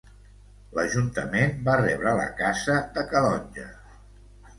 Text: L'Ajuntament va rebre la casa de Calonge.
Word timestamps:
L'Ajuntament 0.77 1.53
va 1.67 1.75
rebre 1.81 2.13
la 2.21 2.25
casa 2.39 2.79
de 2.97 3.05
Calonge. 3.13 3.67